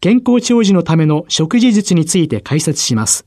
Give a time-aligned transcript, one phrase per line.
[0.00, 3.26] 健康長寿のための食事術について解説します。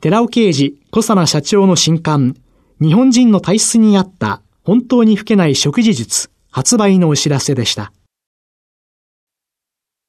[0.00, 2.36] 寺尾啓治小佐奈社長の新刊、
[2.80, 7.92] 日本人の体質に合った本当に老けない食事術発売のお知らせでした。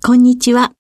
[0.04, 0.74] こんにちは。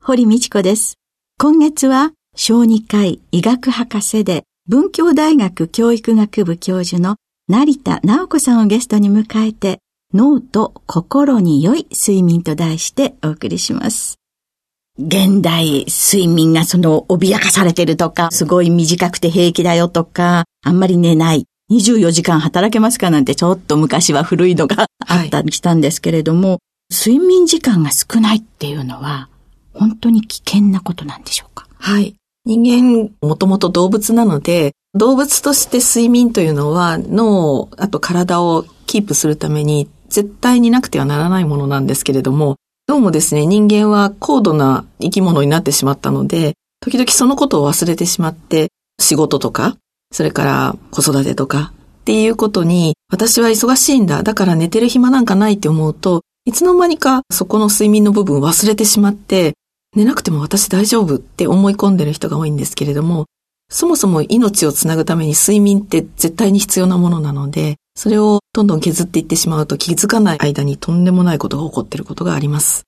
[0.00, 0.94] 堀道子です。
[1.38, 7.16] 今月は小児科医医学博士で文教大学教育学部教授の
[7.48, 9.80] 成田直子さんをゲストに迎えて
[10.14, 14.16] 脳と心に良い睡眠と題してお送りします。
[14.98, 26.58] 現代睡眠がその脅かされてるとか、すごい短くて平気だよとか、あんまり寝ない、24時間働けますかなんてちょっと昔は古いのがあったりしたんですけれども、はい
[26.94, 29.30] 睡眠時間が少ないっていうのは、
[29.72, 31.66] 本当に危険なことなんでしょうか？
[31.78, 32.16] はい。
[32.44, 48.68] 人間、もともと動物なので、動物として睡眠というのは脳、あと体をキープするために絶対になくてはならないものなんですけれども、どうもですね、人間は高度な生き物になってしまったので、時々そのことを忘れてしまって、
[49.00, 49.78] 仕事とか、
[50.12, 59.54] それから子育てとかっていうことに、私は忙しいんだ、だから寝てる暇なんかないって思うと、いつの間にかそこの睡眠の部分忘れてしまって、
[59.96, 63.24] 寝なくても私大丈夫って思い込んでる人が多いんですけれども、
[63.70, 72.84] そもそも命をつなぐために睡眠って絶対に必要なものなので、それをどんどん削っていってしまうと気づかない間にとんでもないことが起こっていることがあります。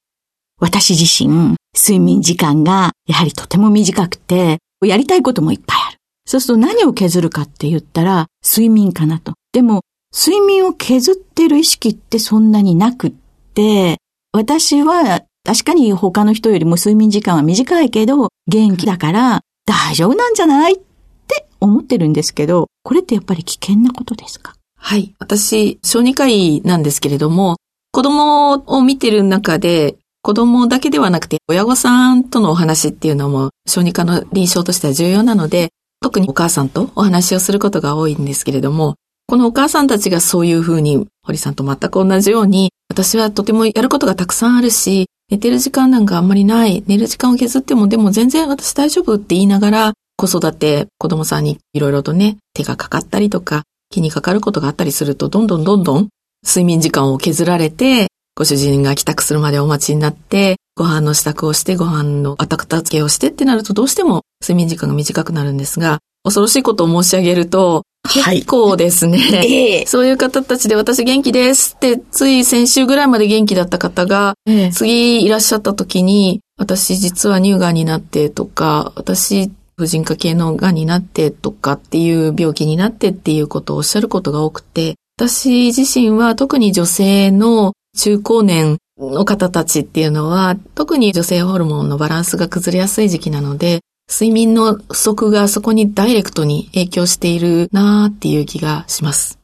[0.60, 5.98] 私自身、睡眠時間がやはりとても短くて、やりたいこともいっぱいある。
[6.26, 9.34] そうすると何を削るかって言ったら、睡眠かなと。
[9.52, 9.82] でも、
[10.16, 13.12] 睡眠を削ってる意識ってそんなになくっ
[13.54, 13.98] て、
[14.32, 24.53] 私は確かに他の人よりも睡眠時間は短いけど、元気だから大丈夫なんじゃないって思ってるんですけど、これってやっぱり危険なことですか？
[24.86, 25.14] はい。
[25.18, 27.56] 私、小児科医なんですけれども、
[27.90, 35.70] 子供を見てる中で、子供だけではなくて、親御さんとのお話っていうのも、小児科の臨床としては重要なので、
[36.02, 38.96] 特にお母さんとお話をすることが多いんですけれども、
[39.26, 46.84] このお母さんたちがそういうふうに、堀さんと全く同じように、私はとてもやることがたくさんあるし、寝てる時間なんかあんまりない。
[46.86, 53.62] 寝る時間を削ってもでも全然私大丈夫って言いながら、子育て、子供さんにいろいろとね、手がかかったりとか、
[53.94, 56.08] 気にかかることがあったりすると、どんどんどんどん
[56.44, 93.80] 睡眠時間を削られて、ご主人が帰宅するまでお待ちになって、ご飯の支度をして、ご飯のあたくた付けをしてってなると、どうしても睡眠時間が短くなるんですが、恐ろしいことを申し上げると、結構ですね、はい、そういう方たちで私元気ですって、つい先週ぐらいまで元気だった方が、ええ、次いらっしゃった時に、私実は乳がんになってとか、私婦人科系のがんになってとかっていう病気になってっていうことをおっしゃることが多くて、私自身は特に女性の中高年の方たちっていうのは、特に女性ホルモンのバランスが崩れやすい時期なので、
[94.10, 99.38] 睡眠の不足がそこにダイレクトに影響しているなーっていう気がします。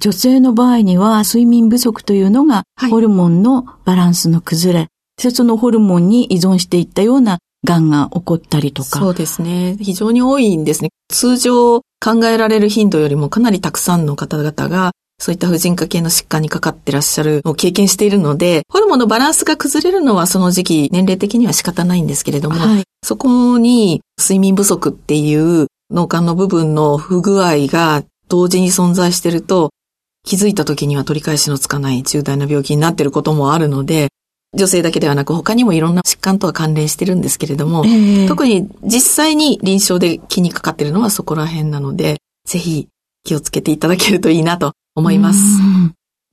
[0.00, 8.98] 女性の場合には睡眠不足というのが、ホルモンのバランスの崩れ、はい、そのホルモンに依存していったような癌が起こったりとか。
[8.98, 9.76] そうですね。
[9.80, 10.90] 非常に多いんですね。
[11.08, 29.70] 通常考えられる頻度よりもかなりたくさんの方々がそういった婦人科系の疾患にかかってらっしゃるを経験しているので、ホルモンのバランスが崩れるのはその時期、年齢的には仕方ないんですけれども、はい、そこに睡眠不足っていう脳幹の部分の不具合が同時に存在してると、
[30.24, 34.08] 気づいた時には取り返しのつかない重大な病気になっていることもあるので、
[34.54, 42.16] 女性だけではなく他にもいろんな疾患とは関連してるんですけれども、えー、特に実際に臨床で気にかかっているのはそこら辺なので、
[42.46, 42.88] ぜひ
[43.24, 45.60] 気をつけていただけるといいなと思います。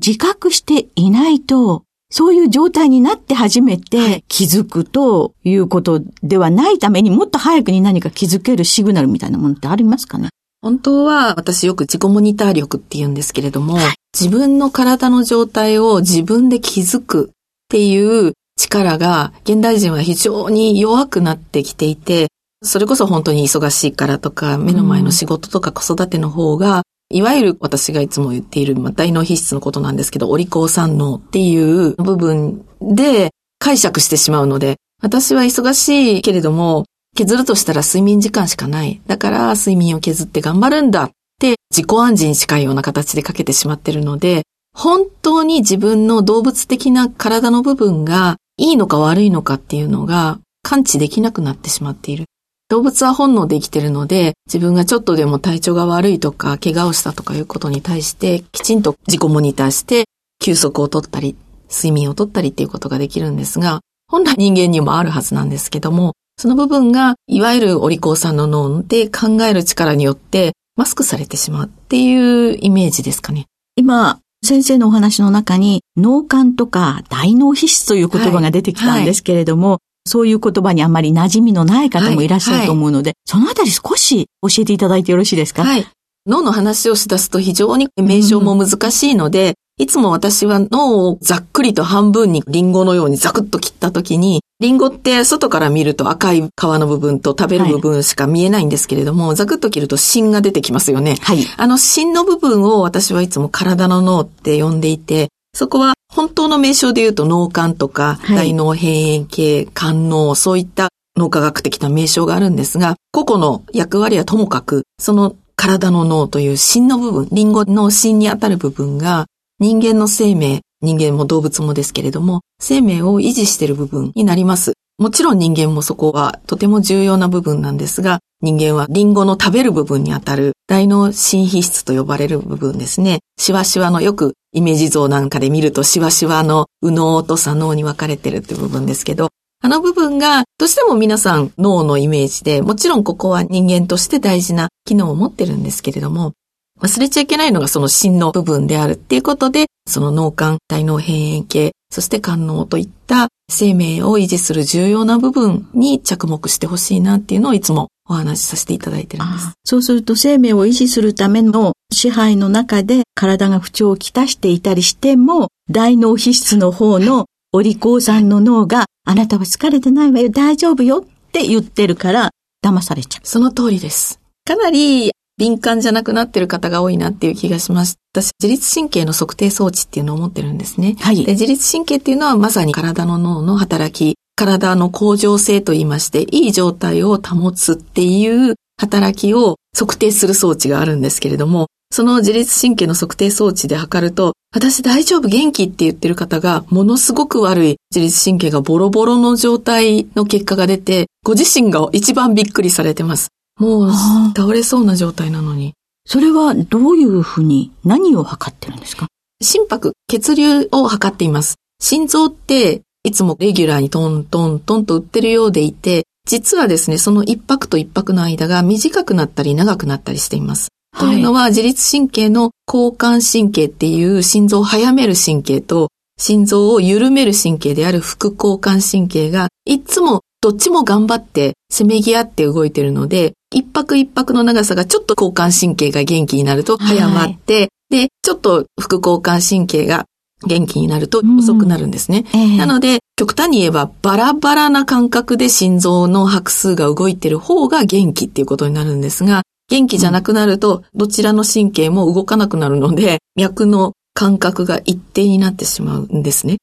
[0.05, 10.29] 自覚していないと、そういう状態になって初めて気づくということではないためにもっと早くに何か気づけるシグナルみたいなものってありますかね？
[10.61, 17.31] 本当は私よく自己モニター力って言うんですけれども、はい、自分の体の状態を自分で気づく
[17.65, 22.27] っていう力が現代人は非常に弱くなってきていて、
[22.63, 36.85] それこそ本当に忙しいからとか、目の前の仕事とか子育ての方が、いわゆる私がいつも言っている、まあ、大脳皮質のことなんですけど、お利口三脳っていう部分で解釈してしまうので、私は忙しいけれども、
[37.15, 39.01] 削るとしたら睡眠時間しかない。
[39.07, 44.43] だから睡眠を削って頑張るんだって自己暗示に近いような形でかけてしまってるので、
[44.75, 52.25] 本当に自分の動物的な体の部分がいいのか悪いのかっていうのが感知できなくなってしまっている。
[52.67, 60.05] 動物は本能で生きてるので、自分がちょっとでも体調が悪いとか、怪我をしたとかいうことに対して、きちんと自己モニターして、
[60.39, 61.35] 休息をとったり、
[61.69, 73.45] 睡眠をとったりっていうことができるんですが、本来人間にもあるはずなんですけども、その部分が、いわゆるお利口さんの脳で考える力によって、マスクされてしまうっていうイメージですかね。
[73.75, 82.27] 今、先生のお話の中に、脳幹とか大脳皮質という言葉が出てきたんですけれども、はいはいそういう言葉にあまり馴染みのない方もい。
[82.27, 83.15] らっしゃると思うので、はい。
[83.15, 85.63] はい、そのあたり少し教えていただいてよろしいですか？
[85.63, 85.87] はい。
[86.27, 101.17] 脳の話をしだすと非常に名称も難しいので、うん、いつも私は脳をざっくりと半分にリンゴのようにザクッと切った時に、リンゴって外から見ると赤い皮の部分と食べる部分しか見えないんですけれども、はい、ザクッと切ると芯が出てきますよね。
[101.21, 101.39] はい。
[101.57, 110.87] あの芯の部分を私はいつも体の脳って呼んでいて、そこは本当の名称で言うと脳幹とか、大脳辺縁系、肝脳、そういった
[111.17, 119.25] 脳科学的な名称があるんですが、個々の役割はともかく、その体の脳という芯の部分、リンゴの芯にあたる部分が、
[119.59, 124.73] 人間の生命、人間も動物もですけれども、生命を維持している部分になります。
[124.97, 133.19] もちろん人間もそこはとても重要な部分なんですが、人間はリンゴの食べる部分にあたる大脳新皮質と呼ばれる部分ですね。
[133.37, 139.29] シワシワのよくイメージ像なんかで見るとシワシワの右脳と左脳に分かれてるって部分ですけど、
[139.61, 146.33] あの部分がどうしても皆さん脳のイメージで、もちろんここは人間として大事な機能を持ってるんですけれども、
[146.81, 159.51] 忘れちゃいけないのがその芯の部分であるっていうことで、その脳幹、大脳辺縁系、そして肝脳といった生命を維持する重要な部分に着目してほしいなっていうのをいつもお話しさせていただいてるんです。
[159.63, 172.31] そうすると生命を維持するための支配の中で体が不調をきたしていたりしても、大脳皮質の方のお利口さんの脳が、あなたは疲れてないわよ、大丈夫よって言ってるから、
[172.63, 173.27] 騙されちゃう。
[173.27, 174.19] その通りです。
[174.43, 177.97] かなり敏感じゃなくなってる方が多いなっていう気がします。
[178.13, 180.95] 私、自律神経の測定装置っていうのを持ってるんですね。
[181.01, 181.25] はい。
[181.25, 203.29] で自律神経っていうのはまさに体の脳の働き、体の向上性と言いまして、いい状態を保つっていう働きを測定する装置があるんですけれども、その自律神経の測定装置で測ると、私大丈夫元気って言ってる方が、ものすごく悪い自律神経がボロボロの状態の結果が出て、ご自身が一番びっくりされてます。
[203.57, 203.91] もう
[204.35, 205.73] 倒れそうな状態なのに。
[206.05, 209.07] それはどういうふうに何を測ってるんですか？
[209.41, 211.55] 心拍、血流を測っています。
[211.81, 220.69] 心臓っていつもレギュラーにトントントンと打ってるようでいて、実はですね、その一拍と一拍の間が短くなったり長くなったりしています。
[220.91, 240.05] はい、というのは自律神経の交感神経っていう心臓を速める神経と心臓を緩める神経である副交感神経がいつもどっちも頑張ってせめぎ合って動いてるので、一泊一泊の長さがちょっと交感神経が元気になると早まって、はい、で、ちょっと副交感神経が
[240.45, 242.25] 元気になると遅くなるんですね。
[242.31, 256.57] うんえー、なので、極端に言えばバラバラな感覚で心臓の拍数が動いてる方が元気っていうことになるんですが、元気じゃなくなると、どちらの神経も動かなくなるので、脈の感覚が一定になってしまうんですね。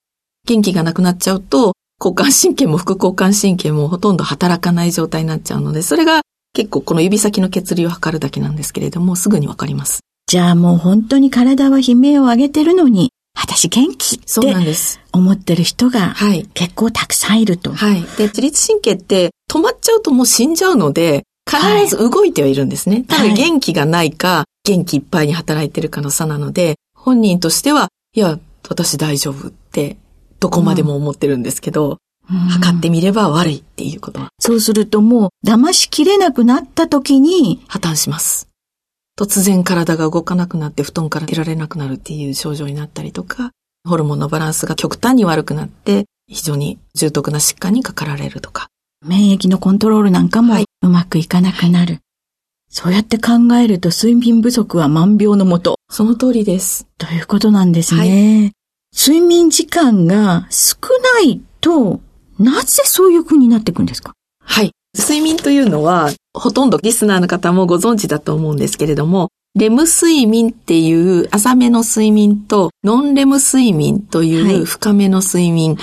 [0.47, 1.73] 元気がなくなっちゃうと、
[2.03, 10.01] 交感神経も副交感神経もほとんど働かない状態になっちゃうので、それが結構この指先の血流を測るだけなんですけれども、すぐにわかります。
[10.27, 14.25] じゃあもう本当に体は悲鳴を上げてるのに、私元気って
[15.13, 16.15] 思ってる人が
[16.55, 17.73] 結構たくさんいると。
[17.73, 18.03] はい。
[18.17, 22.97] で、自律神経って止まっちゃうともう死んじゃうので、必ず動いてはいるんですね。
[22.97, 29.97] はい、ただ元気がないか、元気いっぱいに働いてるかの差なので、本人としては、いや、私大丈夫って
[30.43, 34.31] どこまでも思ってるんですけど、うん、測ってみれば悪いっていうことは。
[34.41, 38.49] そうするともう騙しきれなくなった時に破綻します。
[39.17, 43.53] 突然体が動かなくなって布団から出られなくなるっていう症状になったりとか、
[43.89, 48.67] ホルモンのバランスが極端に悪くなって、非常に重篤な疾患にかかられるとか。
[49.07, 51.95] 免疫のコントロールなんかもうまくいかなくなる。
[51.95, 52.03] はい、
[52.69, 55.77] そうやって考えると睡眠不足は万病のもと。
[55.89, 56.87] その通りです。
[56.99, 58.01] ということなんですね。
[58.01, 58.53] はい、
[58.95, 60.77] 睡眠時間が少
[61.17, 62.01] ないと、
[62.39, 64.13] なぜそういう風になっていくんですか？
[64.45, 64.73] はい。
[64.99, 75.83] 睡眠というのは、ほとんどリスナーの方もご存知だと思うんですけれども、レム睡眠っていう浅めの睡眠とノンレム睡眠という深めの睡眠が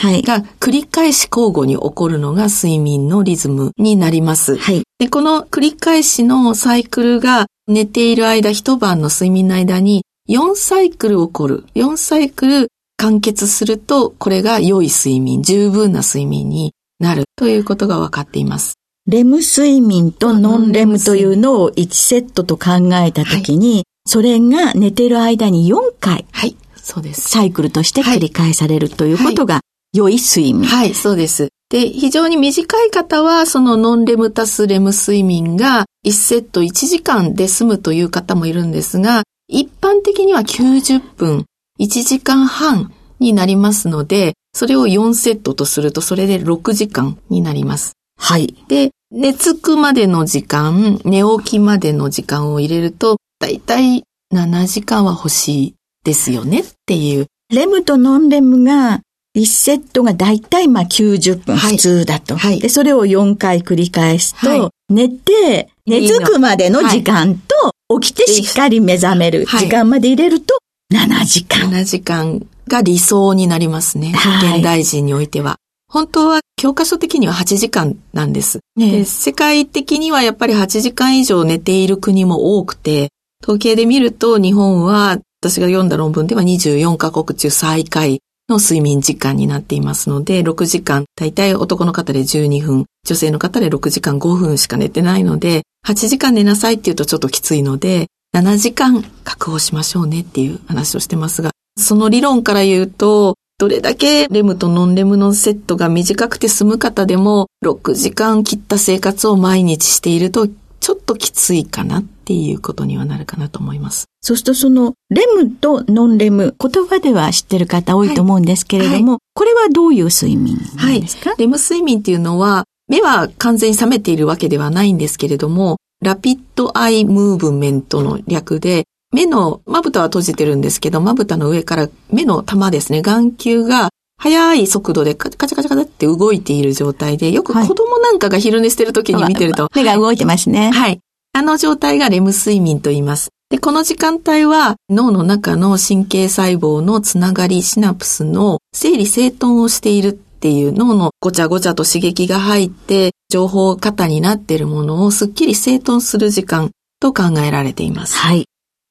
[0.59, 4.57] 繰り返し交互に起こるのが睡眠のリズムになります。
[4.57, 11.65] はい、でこの繰り返しのサイクルが寝ている間、一晩の睡眠の間に4サイクル起こる。
[11.75, 18.73] 4サイクル完結すると、これが良い睡眠、十分な睡眠になるということが分かっています。
[19.07, 26.25] レム睡眠とノンレムというのを1セットと考えたときに、はい、それが寝てる間に4回。
[26.31, 26.57] はい。
[26.75, 27.29] そうです。
[27.29, 29.61] サイクルとして繰り返されるということが、
[29.93, 30.67] 良い睡眠。
[30.67, 31.47] はい、そうです。
[31.69, 41.45] で、非常に短い方は、そのノンレムタスレム睡眠が1セット1時間で済むという方もいるんですが、一般的には90分、
[41.79, 47.93] 1時間半になりますので、それを4セットとすると、それで6時間になります。
[48.17, 48.55] はい。
[48.67, 57.27] で、寝つくまでの時間、寝起きまでの時間を入れると、だいたい7時間は欲しいですよねっていう。
[57.53, 59.01] レムとノンレムが、
[59.37, 62.35] 1セットがだいたいまあ90分普通だと。
[62.35, 62.59] はい。
[62.59, 70.59] で、それを4回繰り返すと、はい、寝て、寝つくまでの時間と、起きてしっかり目覚める時間まで入れると、
[70.91, 71.69] 7時間。
[71.69, 74.11] 7時間が理想になりますね。
[74.11, 75.57] はい、現代人においては。
[75.87, 83.09] 本当は教科書的には8時間なんです、ね、世界的にはやっぱり8時間以上寝ている国も多くて、
[83.43, 110.47] 統計で見ると日本は私が読んだ論文では24カ国中最下位の睡眠時間になっていますので、6時間、大体男の方で12分、女性の方で6時間5分しか寝てないので、8時間寝なさいって言うとちょっときついので、7時間確保しましょうねっていう話をしてますが、その理論から言うと、どれだけレムとノンレムのセットが短くて済む方でも、6時間切った生活を毎日していると、
[110.79, 114.05] ちょっときついかなっていうことにはなるかなと思います。
[114.21, 119.03] そうするとその、レムとノンレム、言葉では知ってる方多いと思うんですけれども、はい。
[119.03, 120.63] はい、これはどういう睡眠で
[121.07, 140.71] すか、はい、レム睡眠っていうのは、目は完全に覚めているわけではないんですけれども、ラピッドアイムーブメントの略で、目の、まぶたは閉じてるんですけど、まぶたの上から目の玉ですね、眼球が速い速度でカチャカチャカチャって動いている状態で、よく子供なんかが昼寝してる時に見てると、はい、目が動いてますね。
[140.71, 140.99] はい。
[141.33, 143.29] あの状態がレム睡眠と言います。
[143.49, 158.17] で、この時間帯は脳の中の神経細胞のつながりシナプスの整理整頓をしているっていう脳のごちゃごちゃと刺激が入って情報型になっているものをすっきり整頓する時間と考えられています。
[158.17, 158.45] はい。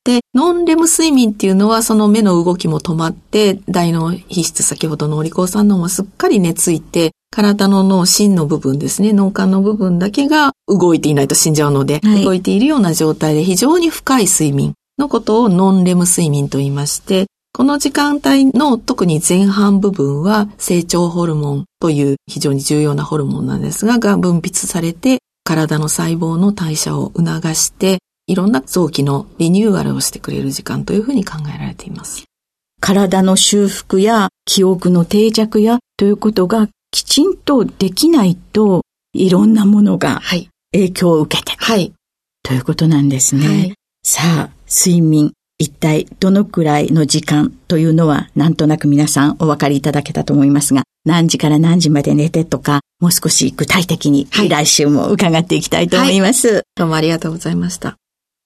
[0.05, 32.25] で、ノンレム睡眠っていうのはその目の動きも止まって、大脳皮質、先ほどのお利口さんのもすっかり寝ついて、体の脳、芯の部分ですね、脳幹の部分だけが動いていないと死んじゃうので、はい、動いているような状態で非常に深い睡眠のことをノンレム睡眠と言いまして、この時間帯の特に前半部分は成長ホルモンという非常に重要なホルモンなんですが、が分泌されて体の細胞の代謝を促していろんな臓器のリニューアルをしてくれる時間というふうに考えられています。
[32.81, 38.83] 体の修復や記憶の定着やということがきちんとできないと、
[39.15, 40.21] いろんなものが
[40.73, 41.93] 影響を受けて、はい、
[42.43, 43.47] ということなんですね。
[43.47, 56.49] はい、さあ、睡眠、一体どのくらいの時間というのはなんとなく皆さんお分かりいただけたと思いますが、何時から何時まで寝てとか、もう少し具体的に来週も伺っていきたいと思います。
[56.49, 57.97] はい、どうもありがとうございました。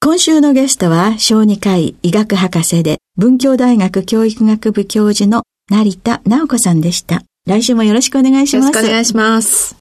[0.00, 7.22] 今週のゲストは小児科医医学博士で文教大学教育学部教授の成田直子さんでした。
[7.46, 8.66] 来週もよろしくお願いします。
[8.68, 9.76] よろしくお願いします。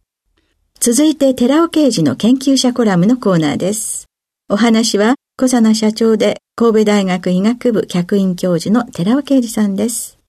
[0.82, 4.08] 続いて寺尾刑事の研究者コラムのコーナーです。
[4.50, 10.20] お話は小佐奈社長で神戸大学医学部客員教授の寺尾啓二さんです。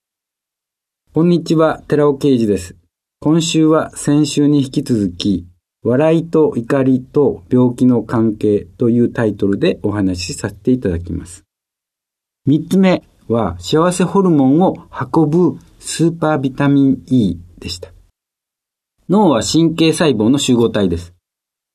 [1.13, 2.75] こんにちは、寺尾啓二です。
[3.19, 5.45] 今週は先週に引き続き、
[5.83, 11.43] 笑いと怒りと病気の関係というタイトルでお話しさせていただきます。
[12.47, 14.73] 三つ目は幸せホルモンを
[15.13, 17.91] 運ぶスーパービタミン E でした。
[19.09, 21.12] 脳は神経細胞の集合体です。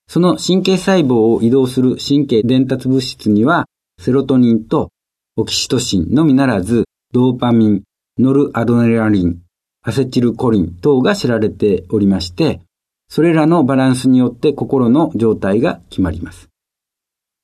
[0.08, 3.66] その神経細胞を移動する神経伝達物質には
[4.00, 4.88] セロトニンと
[5.36, 7.82] オキシトシンのみならずドーパミン、
[8.18, 9.42] ノルアドネラリン、
[9.82, 12.60] アセチルコリン等が知られておりまして、
[13.08, 16.48] それらのバランスによって心の状態が決まります。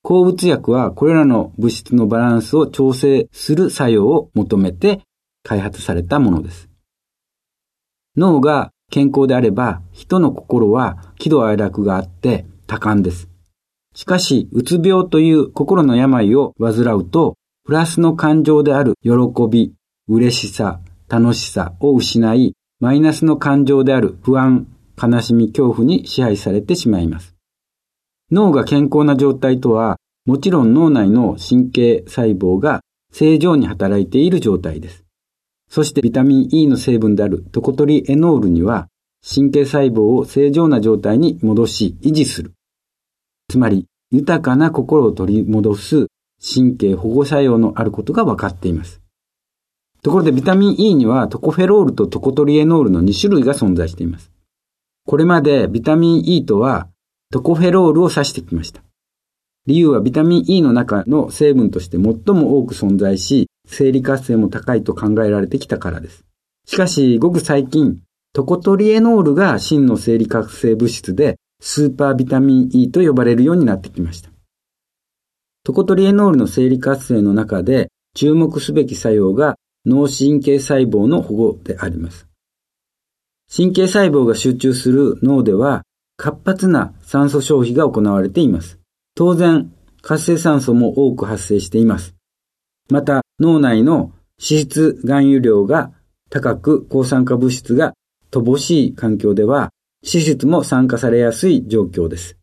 [0.02, 5.00] 鉱物薬はこれらの物質のバランスを調整する作用を求めて
[5.42, 6.68] 開発されたものです。
[8.16, 13.28] 脳が健康であれば人の心は喜怒哀楽があって多感です。
[13.94, 19.10] しかし、うつ病という心の病を患うと、プラスの感情である喜
[19.48, 19.72] び、
[20.08, 24.66] 嬉しさ、楽しさを失い、マイナスの感情である不安、
[25.00, 27.36] 悲しみ、恐怖に支配されてしまいます。
[28.30, 32.80] 脳が健康な状態とは、もちろん脳内の神経細胞が
[33.12, 35.04] 正常に働いている状態です。
[35.68, 38.88] そしてビタミン E の成分であるトコトリエノールには
[39.26, 42.52] 神経細胞を正常な状態に戻し維持する。
[43.48, 49.00] つまり豊かな心を取り戻す神経保護作用のあることが分かっています。
[50.02, 54.30] ところでビタミン E にはトコフェロールとトコトリエノールの2種類が存在しています。
[55.06, 56.88] これまでビタミン E とは
[57.32, 58.82] トコフェロールを指してきました。
[59.66, 62.02] 理由はビタミン E の中の成分として最
[62.34, 66.26] も多く存在し、生理活性も高いと考えられてきたからです。
[66.66, 68.00] しかし、ごく最近、
[68.34, 74.30] トコトリエノールが真の生理活性物質で、スーパービタミン E と呼ばれるようになってきました。
[75.62, 79.54] トコトリエノールの生理活性の中で注目すべき作用が
[79.86, 82.26] 脳神経細胞の保護であります。
[83.56, 85.82] 神経細胞が集中する脳では
[86.16, 88.80] 活発な酸素消費が行われています。
[89.14, 89.72] 当然、
[90.02, 92.16] 活性酸素も多く発生しています。
[92.90, 94.10] また、脳内の
[94.40, 95.92] 脂質含有量が
[96.30, 97.94] 高く抗酸化物質が
[98.40, 99.70] 乏しい環境では、
[100.04, 102.36] 脂質も酸化されやすい状況です。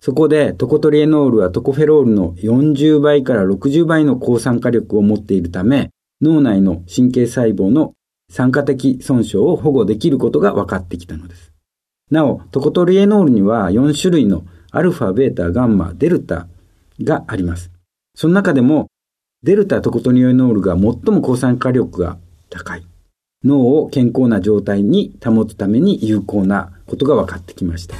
[0.00, 7.94] そこでトコトリエノールはトコフェロールの40倍から60倍の抗酸化力を持っているため、脳内の神経細胞の
[8.28, 11.52] 酸化的損傷を保護できることが分かってきたのです。
[12.10, 16.48] なお、トコトリエノールには4種類のアルファ、ベータ、ガンマ、デルタ
[17.00, 17.70] があります。
[18.14, 18.88] その中でも、
[19.42, 22.18] デルタトコトニオエノールが最も抗酸化力が
[22.50, 22.91] 高い。
[23.44, 27.96] 脳を健康な状態に保つために有効なことが分かってきました。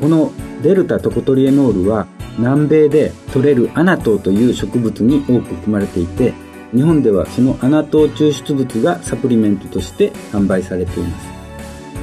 [0.00, 2.06] このデルタトコトリエノールは
[2.38, 6.32] 南米で取れるアナトウという植物に多く含まれていて、
[6.74, 11.32] 日本ではそのアナトウ抽出物がサプリメントとして販売されています。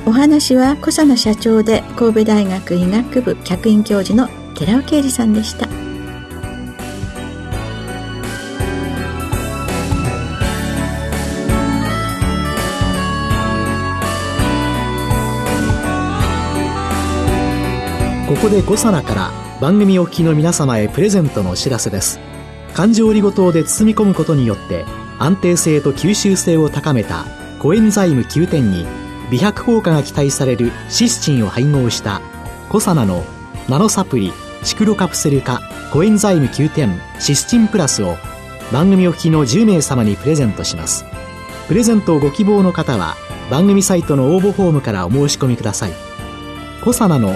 [0.05, 5.67] お話は小佐野社長で神戸大学医学部客員教授の寺尾啓二さんでした
[18.29, 22.19] ここで小佐奈から番組お聞きの皆様へプレゼントのお知らせです。
[22.75, 24.85] 環状オリゴ糖で包み込むことによって
[25.17, 27.25] 安定性と吸収性を高めた
[27.57, 28.85] コエンザイム9点に
[29.31, 32.21] 美白効果が期待されるシスチンを配合した
[32.69, 33.23] コサナの
[33.67, 38.15] ナノサプリシクロカプセル化コエンザイム9点シスチンプラスを
[38.71, 41.03] 番組お聞きの10名様にプレゼントします。
[41.67, 43.15] プレゼントをご希望の方は
[43.49, 45.93] 番組サイトの応募フォームからお申し込みください。
[46.83, 47.35] コサナの